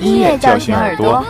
[0.00, 1.24] 音乐叫醒耳朵。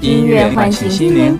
[0.00, 1.38] 音乐唤醒心灵。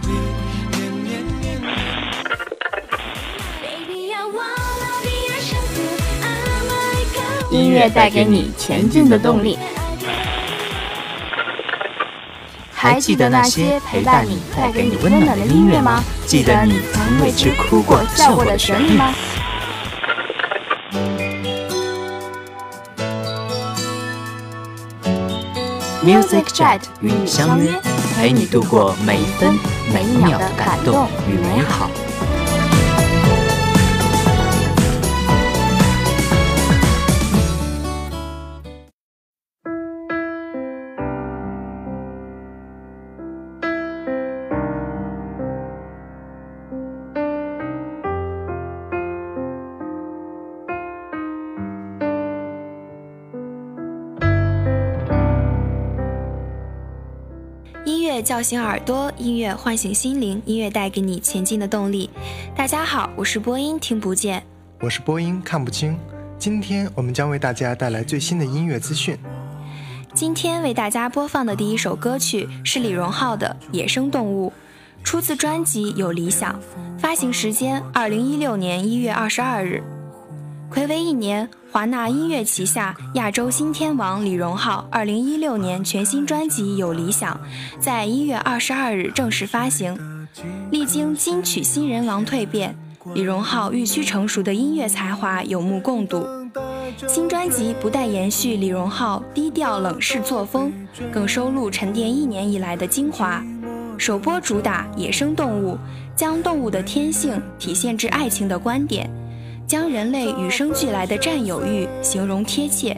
[7.51, 9.57] 音乐带给你前进的动力。
[12.87, 16.05] 还记得那些陪伴你、带给你温暖的音乐吗？
[16.25, 19.13] 记得你曾为之哭过、笑过的旋律吗
[26.05, 27.73] ？Music Jet 与你相约，
[28.15, 29.59] 陪你度过每一分
[29.93, 31.91] 每一秒的感动与美好。
[58.37, 62.11] 叫醒耳朵，音乐唤醒心灵，音乐带给你前进的动力。
[62.55, 64.43] 大家好，我是播音听不见。
[64.79, 65.99] 我是播音看不清。
[66.39, 69.19] 今天我们将为大家带来最新的音乐资讯。
[70.13, 74.53] 今天为大家播放的第一首歌曲是李荣浩的《野生动物》，
[75.03, 76.53] 出自专辑《有理想》，
[77.01, 79.83] 发行时间二零一六年一月二十二日。
[80.71, 87.39] 暌违一年，华纳音乐旗下亚洲新天王李荣浩二零一六年全新专辑《有理想》
[87.79, 90.27] 在一月二十二日正式发行。
[90.71, 92.75] 历经金曲新人王蜕变，
[93.13, 96.27] 李荣浩日趋成熟的音乐才华有目共睹。
[97.07, 100.73] 新专辑不但延续李荣浩低调冷式作风，
[101.13, 103.45] 更收录沉淀一年以来的精华。
[103.99, 105.75] 首播主打《野生动物》，
[106.17, 109.11] 将动物的天性体现至爱情的观点，
[109.67, 112.97] 将人类与生俱来的占有欲形容贴切，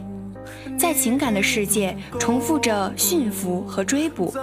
[0.79, 4.35] 在情感的世界重复着驯服和追捕，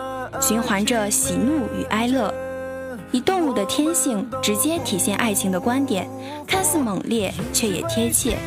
[0.42, 2.34] 循环着喜怒与哀乐，
[3.12, 6.10] 以动物的天性直接体现爱情的观点，
[6.48, 8.38] 看似猛烈却也贴切。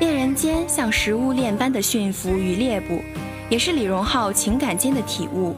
[0.00, 3.02] 恋人间像食物链般的驯服与猎捕，
[3.50, 5.54] 也是李荣浩情感间的体悟。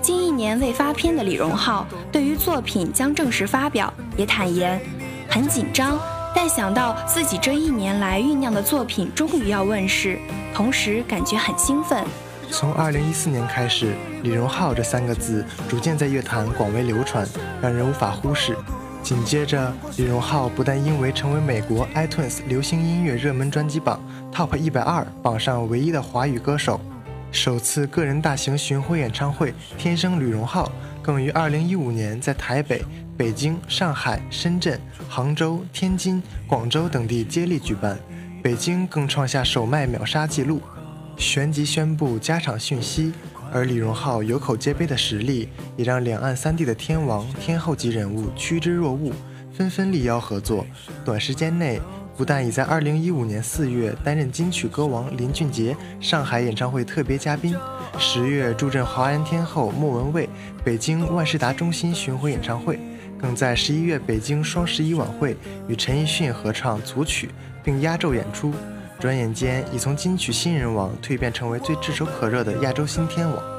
[0.00, 4.80] 近一年未发片的李荣浩，对于作品将正式发表，也坦言
[5.28, 5.98] 很紧张，
[6.34, 10.18] 但想到自己这一年来酝酿的作品终于要问世，
[10.54, 12.04] 同时感觉很兴奋。
[12.50, 17.26] 从二零一四年开始，李荣浩这三个字逐渐在乐坛广为流传，
[17.60, 18.56] 让人无法忽视。
[19.02, 24.00] 紧接着，李荣浩不但因为成为美国 iTunes 流行音乐热门专辑榜
[24.32, 26.80] Top 一百二榜上唯一的华语歌手，
[27.30, 30.66] 首次个人大型巡回演唱会《天生李荣浩》
[31.02, 32.82] 更于二零一五年在台北、
[33.16, 37.96] 北京、上海、深圳、杭州、天津、广州等地接力举办，
[38.42, 40.60] 北京更创下首卖秒杀纪录。
[41.16, 43.12] 旋即宣布加场讯息，
[43.52, 49.12] 而李荣浩有口皆碑的实力，也让两岸三地的天王、天后级人物趋之若鹜，
[49.56, 50.66] 纷纷力邀合作。
[51.04, 51.80] 短时间内，
[52.16, 57.54] 不但已在2015年4月担任金曲歌王林俊杰上海演唱会特别嘉宾，
[57.96, 60.28] 十月助阵华人天后莫文蔚
[60.64, 62.76] 北京万事达中心巡回演唱会，
[63.24, 65.34] 正在十一月北京双十一晚会
[65.66, 67.30] 与陈奕迅合唱组曲，
[67.62, 68.52] 并压轴演出。
[69.00, 73.53] 转眼间，已从金曲新人王蜕变成为最炙手可热的亚洲新天王。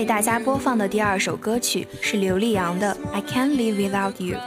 [0.00, 4.38] 为大家播放的第二首歌曲是刘力扬的《I Can't Live Without You》，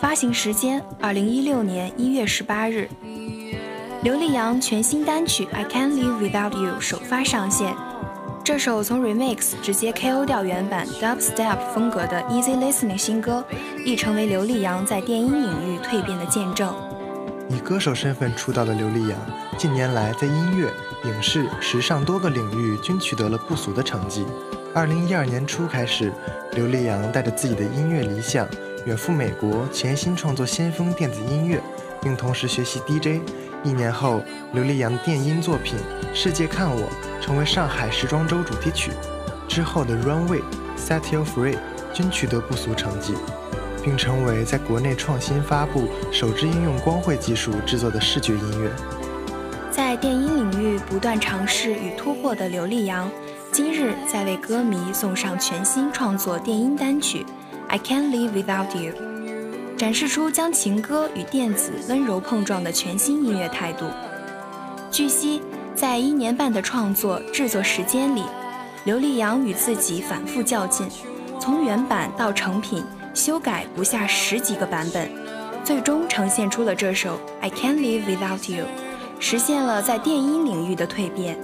[0.00, 2.88] 发行时间二零一六年一月十八日。
[4.02, 7.76] 刘力扬全新单曲《I Can't Live Without You》首发上线，
[8.42, 13.44] 这首从 Remix 直接 KO 掉原版 Dubstep 风格的 Easy Listening 新歌，
[13.84, 16.74] 亦成为刘力扬在电音领域蜕变的见证。
[17.48, 19.16] 以歌手身份出道的刘力扬，
[19.56, 20.68] 近年来在音乐、
[21.04, 24.26] 影视、时尚多个领域均取得了不俗的成绩。
[24.78, 26.12] 二零一二年初开始，
[26.52, 28.46] 刘力扬带着自己的音乐理想，
[28.86, 31.60] 远赴美国，潜心创作先锋电子音乐，
[32.00, 33.20] 并同时学习 DJ。
[33.64, 34.22] 一年后，
[34.52, 35.76] 刘力扬的电音作品
[36.14, 36.82] 《世界看我》
[37.20, 38.92] 成为上海时装周主题曲，
[39.48, 40.40] 之后的《Runway》
[40.78, 41.54] 《Set You Free》
[41.92, 43.14] 均取得不俗成绩。
[43.82, 48.70] 并成为在国内创新发布首支应用光绘技术制作的视觉音乐。
[49.72, 53.10] 在电音领域不断尝试与突破的刘力扬，
[53.58, 57.24] 今日在为歌迷送上全新创作电音单曲
[57.66, 58.92] 《I Can't Live Without You》，
[59.76, 63.86] 展示出将情歌与电子温柔碰撞的全新音乐态度。
[64.92, 65.42] 据悉，
[65.74, 68.22] 在一年半的创作制作时间里，
[68.84, 70.86] 刘力扬与自己反复较劲，
[71.40, 72.84] 从原版到成品。
[73.12, 75.10] 修改不下十几个版本，
[75.64, 78.66] 最终呈现出了这首《I Can't Live Without You》，
[79.18, 81.36] 实现了在电音领域的蜕变。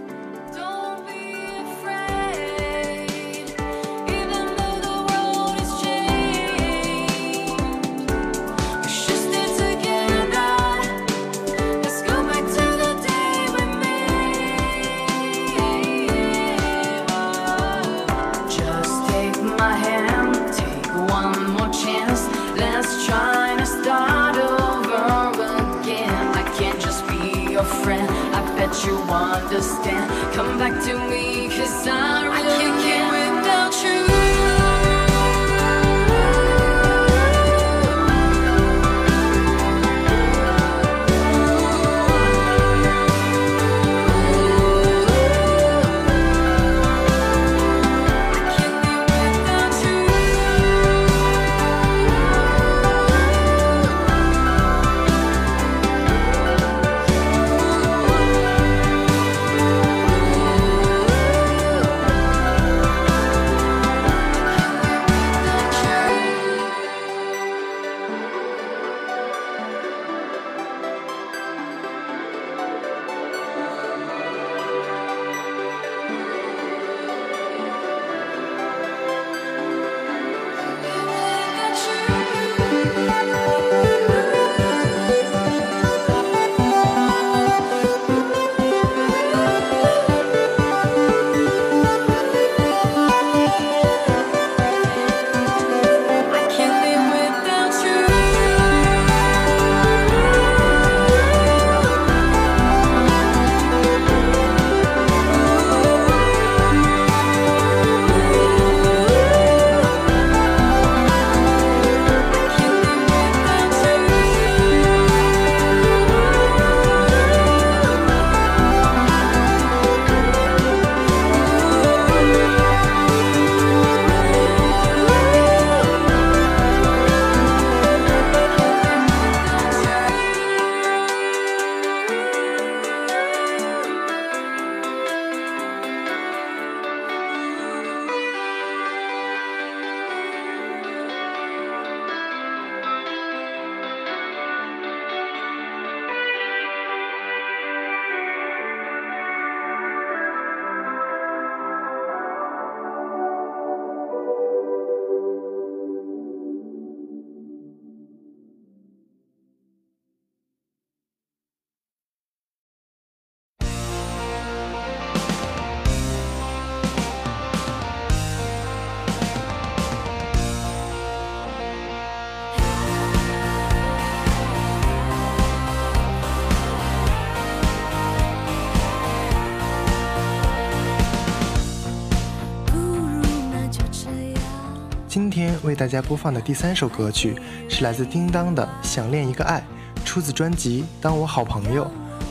[185.65, 187.37] 为大家播放的第三首歌曲
[187.69, 189.65] 是来自叮当的《想恋一个爱》，
[190.05, 191.85] 出自专辑《当我好朋友》，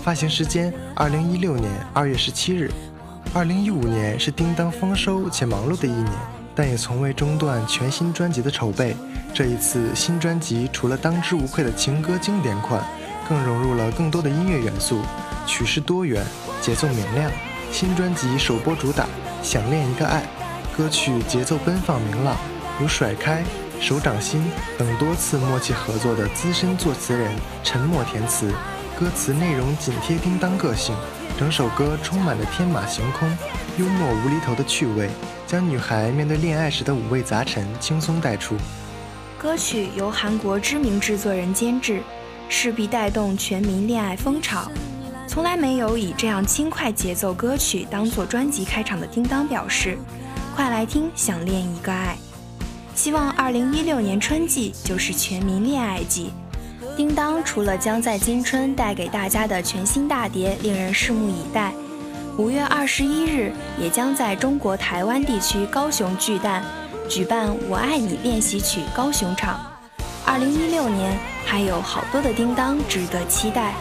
[0.04, 2.72] 发行时间二零一六年二月十七日。
[3.34, 6.12] 二零一五年是叮当丰收且忙碌的一年，
[6.54, 8.96] 但也从未中断全新专辑的筹备。
[9.34, 12.84] 这一次新专辑除了当之无愧的情歌经典款，
[13.28, 15.02] 更融入了更多的音乐元素，
[15.48, 16.24] 曲式多元，
[16.62, 17.32] 节奏明亮。
[17.72, 19.06] 新专辑首播主打
[19.42, 20.22] 《想恋一个爱》。
[20.78, 22.36] 歌曲节奏奔放明朗，
[22.82, 23.44] 有甩开、
[23.80, 24.44] 手掌心
[24.77, 27.32] 等多次默契合作的资深作词人
[27.63, 28.51] 陈默填词，
[29.00, 30.96] 歌词内容紧贴叮当个性，
[31.38, 33.30] 整首歌充满了天马行空、
[33.77, 35.10] 幽默无厘头的趣味，
[35.46, 38.56] 将女孩面对恋爱时的五味杂陈轻松带出。
[39.38, 42.01] 歌曲由韩国知名制作人监制，
[42.50, 44.72] 势必带动全民恋爱风潮。
[45.27, 49.98] 从来没有以这样轻快节奏歌曲当做专辑开场的叮当表示
[50.56, 52.18] ：“快来听，想恋一个爱。”
[53.03, 56.31] 希望二零一六年春季就是全民恋爱季。
[56.95, 61.74] 叮当除了将在今春带给大家的全新大碟令人拭目以待，
[62.38, 66.63] 五月二十一日也将在中国台湾地区高雄巨蛋。
[67.10, 69.60] 举办《我爱你》练习曲高雄场，
[70.25, 73.74] 二零一六年还有好多的叮当值得期待。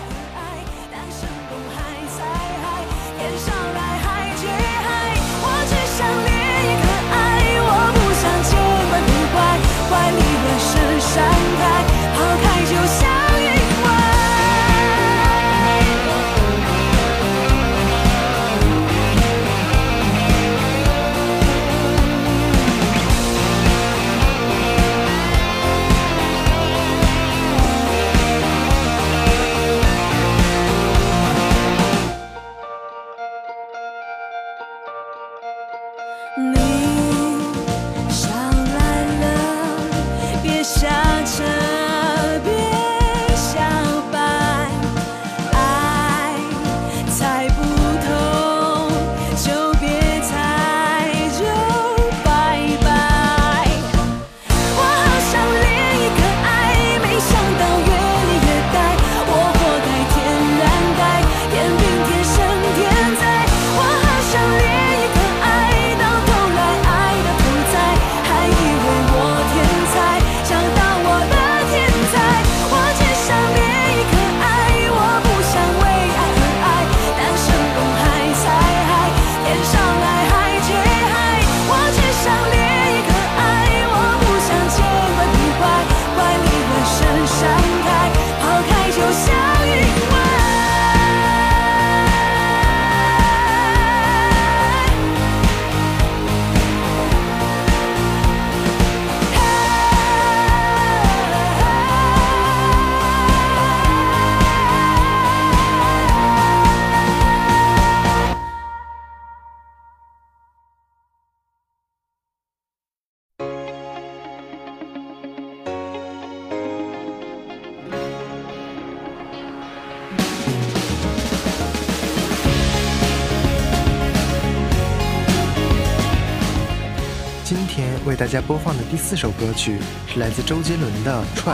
[128.32, 131.52] 家播放的第四首歌曲是来自周杰伦的《Try》，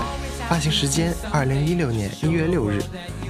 [0.49, 2.81] 发行时间二零一六年一月六日。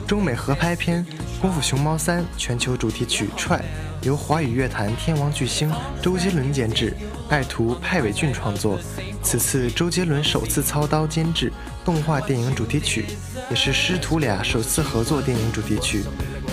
[0.06, 1.02] 中美合拍片
[1.40, 3.56] 《功夫熊猫三》全球主题曲《Try》
[4.02, 6.94] 由华语乐坛天王巨星周杰伦监制，
[7.30, 8.78] 爱徒派伟俊创作。
[9.22, 11.50] 此次周杰伦首次操刀监制
[11.86, 13.06] 动画电影主题曲，
[13.48, 16.04] 也是师徒俩首次合作电影主题曲。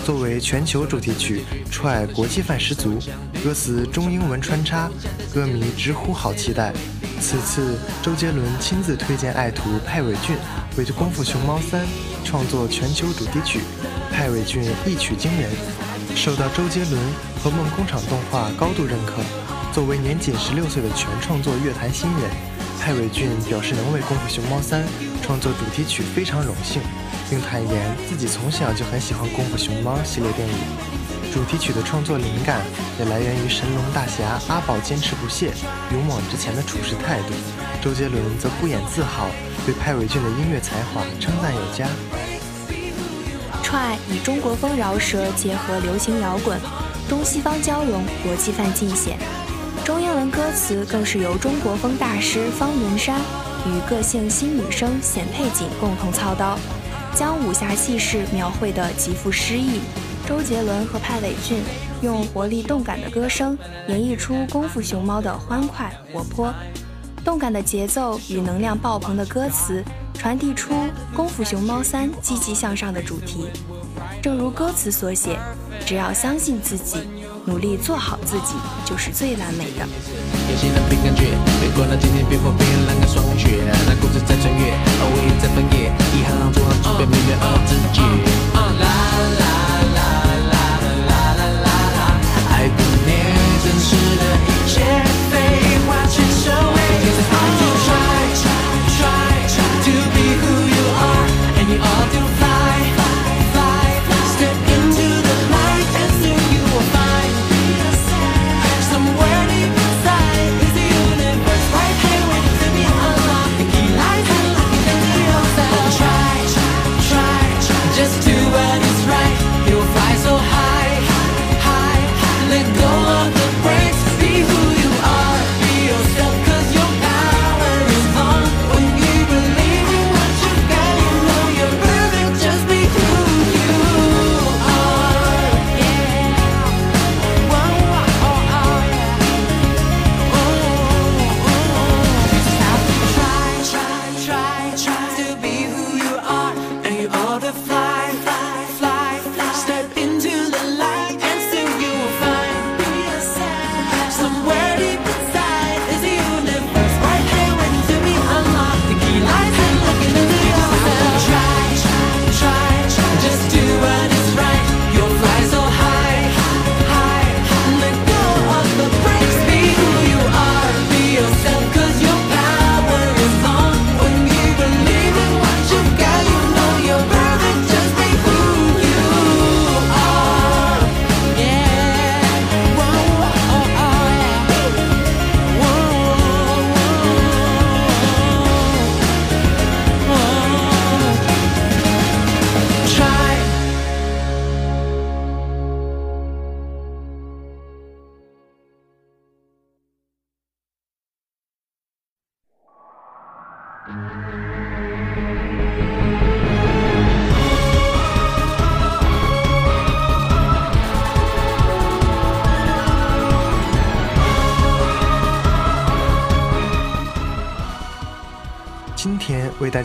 [0.06, 1.42] 作为全球主题曲，
[1.74, 3.00] 《Try》国际范十足，
[3.42, 4.88] 歌词中英文穿插，
[5.34, 6.72] 歌迷直呼好期待。
[7.20, 10.36] 此次周杰伦亲自推荐爱徒派伟俊
[10.78, 11.82] 为《功夫熊猫三》
[12.24, 13.62] 创作全球主题曲，
[14.12, 15.50] 派伟俊一曲惊人，
[16.14, 17.02] 受到周杰伦
[17.42, 19.14] 和梦工厂动画高度认可。
[19.72, 22.30] 作为年仅十六岁的全创作乐坛新人，
[22.78, 24.84] 派伟俊表示能为《功夫熊猫三》
[25.20, 26.80] 创作主题曲非常荣幸。
[27.28, 30.54] 并坦言自己从小就很喜欢《功夫熊猫》系列电影，
[31.32, 32.60] 主题曲的创作灵感
[32.98, 35.52] 也来源于神龙大侠阿宝坚持不懈、
[35.92, 37.34] 勇往直前的处事态度。
[37.82, 39.28] 周杰伦则不掩自豪，
[39.64, 41.86] 对派伟俊的音乐才华称赞有加。
[43.62, 46.58] Try 以中国风饶舌结合流行摇滚，
[47.08, 49.18] 东西方交融，国际范尽显。
[49.84, 53.20] 中英文歌词更是由中国风大师方文山
[53.66, 56.58] 与个性新女生冼佩锦共同操刀。
[57.16, 59.80] 将武侠气势描绘得极富诗意，
[60.28, 61.62] 周杰伦和派伟俊
[62.02, 63.56] 用活力动感的歌声
[63.88, 66.52] 演绎出《功夫熊猫》的欢快活泼，
[67.24, 69.82] 动感的节奏与能量爆棚的歌词
[70.12, 70.74] 传递出
[71.16, 73.46] 《功夫熊猫三》积极向上的主题。
[74.22, 75.38] 正如歌词所写，
[75.86, 76.98] 只要相信自己，
[77.46, 79.86] 努力做好自己，就是最完美的。
[80.50, 88.02] 有些人凭感觉，别管那今天别风别浪个霜雪，那故事在穿越，而我也在翻页，一行行做好准备，面对二自己。
[88.50, 88.90] 啦啦
[89.38, 89.46] 啦
[89.94, 90.02] 啦
[90.50, 90.58] 啦
[91.06, 92.18] 啦啦啦，
[92.50, 93.14] 爱不念
[93.62, 94.75] 真实的一切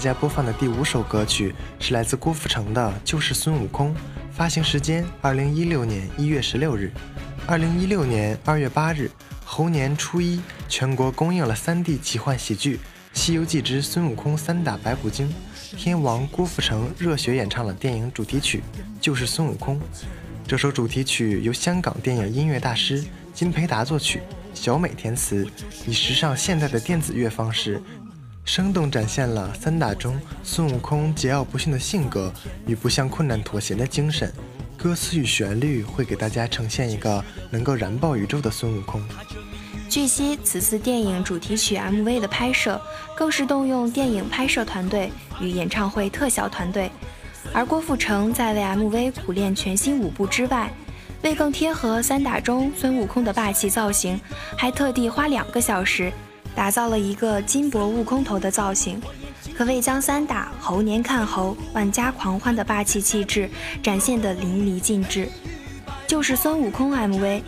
[0.02, 3.94] 家播放的第五首歌曲是来自郭富城的《就是孙悟空》，
[4.32, 6.92] 发行时间二零一六年一月十六日。
[7.46, 9.12] 二零一六年二月八日，
[9.46, 12.78] 猴年初一，全国公映了 3D 奇幻喜剧
[13.14, 15.32] 《西游记之孙悟空三打白骨精》，
[15.78, 18.58] 天王郭富城热血演唱了电影主题曲
[19.00, 19.80] 《就是孙悟空》。
[20.48, 24.24] 这首主题曲由香港电影音乐大师金培达作曲，
[24.56, 25.48] 小美填词，
[25.86, 27.80] 以时尚现代的电子乐方式。
[28.43, 32.34] 生动展现了三打中孙悟空桀骜不驯的性格
[32.67, 34.32] 与不向困难妥协的精神。
[34.77, 39.01] 歌词与旋律会给大家呈现一个能够燃爆宇宙的孙悟空。
[39.88, 42.82] 据悉，此次电影主题曲 MV 的拍摄
[43.15, 46.89] 更是动用电影拍摄团队与演唱会特效团队，
[47.54, 50.71] 而郭富城在为 MV 苦练全新舞步之外，
[51.21, 54.19] 为更贴合三打中孙悟空的霸气造型，
[54.58, 56.12] 还特地花两个小时。
[56.56, 59.02] 打造了一个金箔悟空头的造型，
[59.56, 63.50] 可谓将三打猴年看猴、万家狂欢的霸气气质
[63.82, 65.28] 展现得淋漓尽致。
[66.08, 67.42] 就是孙悟空 MV，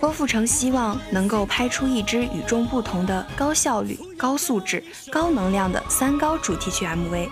[0.00, 7.28] 郭富城希望能够拍出一支与众不同的高效率、高素质、高能量的三高主题曲 MV，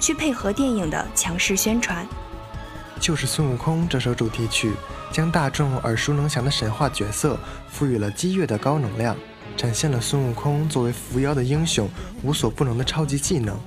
[0.00, 2.04] 去配合电影的强势宣传。
[3.00, 4.72] 就是孙悟空这首主题曲，
[5.12, 7.38] 将大众耳熟能详的神话角色
[7.70, 9.16] 赋予了激越的高能量。
[9.56, 11.88] 展现了孙悟空作为伏妖的英雄
[12.22, 13.58] 无所不能的超级技能，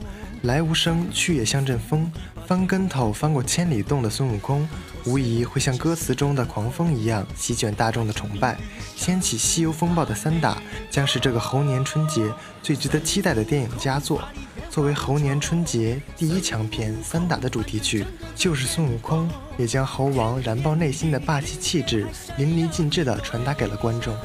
[0.43, 2.11] 来无声，去也像阵风，
[2.45, 4.67] 翻跟头翻过千里洞的孙悟空，
[5.05, 8.57] 无疑会像歌词中的狂风一样席卷大众的崇拜，
[8.95, 14.21] 掀起西游风暴的三打将是这个猴年春节最值得期待的电影佳作。
[14.69, 22.05] 作为猴年春节第一强片三打的主题曲，就是孙悟空也将猴王燃爆内心的霸气气质
[22.37, 24.15] 淋漓尽致地传达给了观众。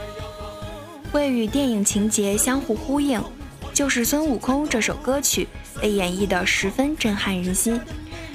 [1.12, 3.22] 为与电影情节相互呼应，
[3.75, 5.46] 就是孙悟空这首歌曲
[5.81, 7.79] 被演绎得十分震撼人心。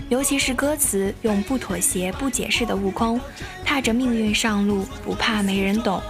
[0.10, 3.20] 尤其是歌词用不妥协、不解释的悟空，
[3.66, 6.02] 踏着命运上路，不怕没人懂，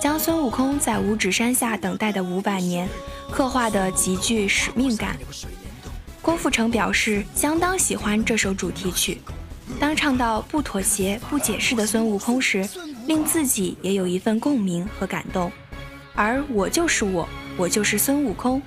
[0.00, 2.88] 将孙悟空在五指山下等待的五百年
[3.30, 5.16] 刻画得极具使命感。
[6.22, 9.20] 郭富城表示相当喜欢这首主题曲，
[9.80, 12.66] 当唱到不妥协、不解释的孙悟空时，
[13.06, 15.50] 令自己也有一份共鸣和感动。
[16.14, 18.60] 而我就是我，我就是孙悟空，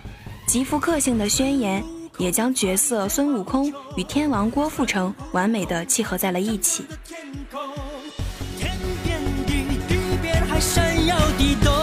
[0.47, 1.83] 极富个性的宣言，
[2.17, 6.85] 也将角色孙悟空与天王郭富城完美的契合在了一起。
[8.57, 8.71] 天
[9.03, 9.53] 边地，
[9.87, 11.74] 地边还闪耀地动。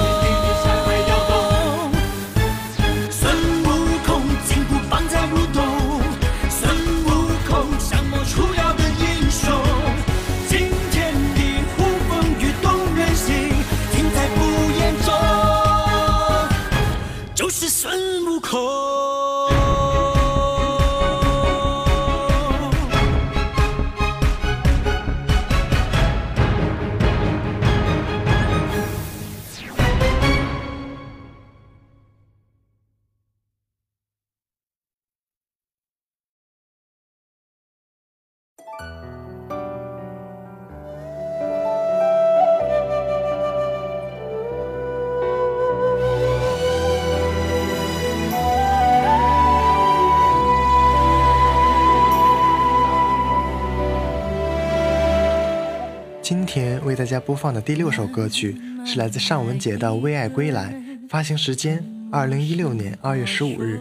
[56.34, 60.72] 今天为大家播放的第六首歌曲是来自尚雯婕的《为爱归来》，
[61.10, 63.78] 发行时间二零一六年二月十五日，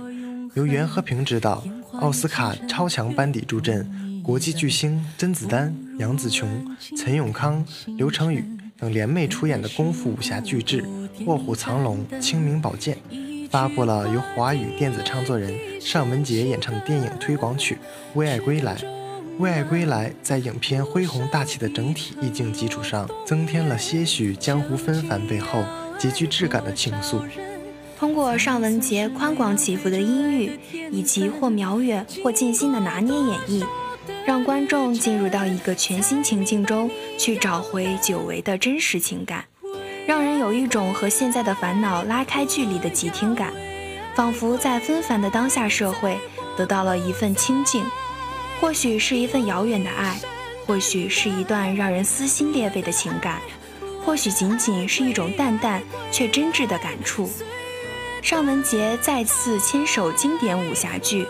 [0.56, 1.64] 由袁和平执导，
[2.02, 3.90] 奥斯卡超强班底助阵，
[4.22, 7.66] 国际巨星甄子丹、杨紫琼、陈永康、
[7.98, 8.44] 刘成宇
[8.78, 10.84] 等联袂出演的功夫武侠巨制
[11.26, 12.98] 《卧虎藏龙》《清明宝剑》，
[13.50, 17.76] 发布了由华语电子唱作人尚雯婕演唱的电影推广曲
[18.16, 18.76] 《为爱归来》。
[19.40, 25.64] 《为爱归来》在影片恢宏大气的整体意境基础上，增添了些许江湖纷繁背后
[25.98, 27.22] 极具质感的情愫。
[27.98, 30.60] 通过尚雯婕宽广起伏的音域，
[30.92, 33.66] 以及或渺远或尽心的拿捏演绎，
[34.26, 39.46] 让观众进入到一个全新情境中，去找回久违的真实情感，
[40.06, 43.54] 让人有一种和现在的烦恼拉开距离的即听感，
[44.16, 46.18] 仿佛在纷繁的当下社会
[46.58, 47.84] 得到了一份清静。
[48.62, 50.20] 或许是一份遥远的爱，
[50.68, 53.42] 或许是一段让人撕心裂肺的情感，
[54.06, 57.28] 或许仅仅是一种淡淡却真挚的感触。
[58.22, 61.26] 尚雯婕再次牵手经典武侠剧，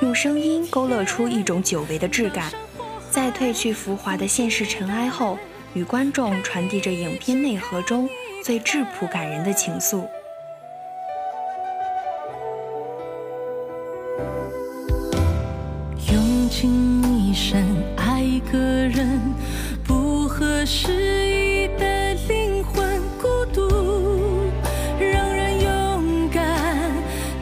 [0.00, 2.52] 用声音勾勒出一种久违的质感，
[3.10, 5.36] 在褪去浮华的现实尘埃后，
[5.74, 8.08] 与观众传递着影片内核中
[8.44, 10.06] 最质朴感人的情愫。
[17.36, 17.62] 尽一生
[17.96, 19.20] 爱一个人，
[19.84, 20.90] 不合时
[21.28, 24.50] 宜的灵魂孤独，
[24.98, 26.42] 让人勇敢。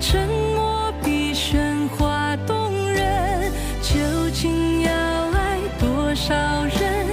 [0.00, 3.52] 沉默比喧哗动人，
[3.82, 3.94] 究
[4.32, 7.06] 竟要爱多少人，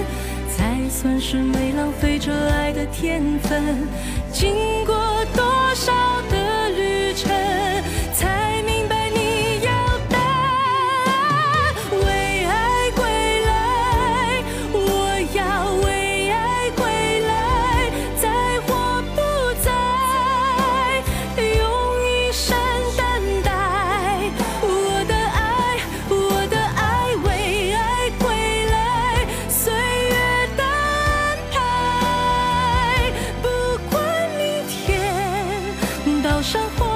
[0.48, 3.86] 才算是没浪费这爱的天分？
[36.42, 36.91] 生活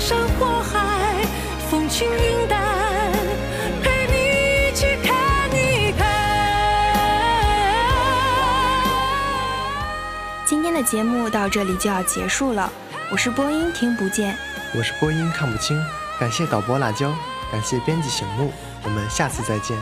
[0.00, 1.14] 山火海，
[1.70, 2.58] 风轻云淡，
[3.82, 6.08] 陪你一起看一看。
[10.46, 12.72] 今天的节目到这里就要结束了，
[13.12, 14.34] 我是播音听不见，
[14.74, 15.78] 我是播音看不清，
[16.18, 17.12] 感谢导播辣椒，
[17.52, 18.50] 感谢编辑醒目，
[18.82, 19.76] 我们下次再见。